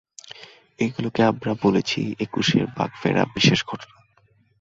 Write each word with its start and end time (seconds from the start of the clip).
এগুলোকে 0.79 1.21
আমরা 1.23 1.51
বলেছি 1.61 1.99
একুশের 2.19 2.65
বাঁক 2.77 2.91
ফেরা 3.01 3.23
বিশেষ 3.35 3.59
ঘটনা। 3.65 3.97